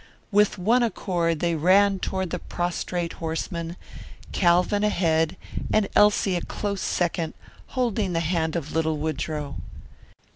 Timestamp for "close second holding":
6.41-8.13